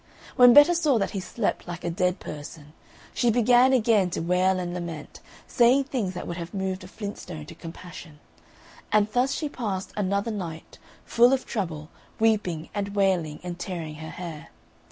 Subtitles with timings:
[0.35, 2.73] When Betta saw that he slept like a dead person,
[3.13, 7.45] she began again to wail and lament, saying things that would have moved a flintstone
[7.45, 8.19] to compassion;
[8.91, 14.09] and thus she passed another night, full of trouble, weeping and wailing and tearing her
[14.09, 14.47] hair.